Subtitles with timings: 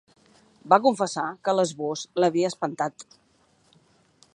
[0.73, 3.07] Va confessar que l'esbós l'havia espantat.